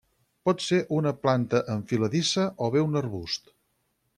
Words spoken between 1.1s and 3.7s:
planta enfiladissa o bé un arbust.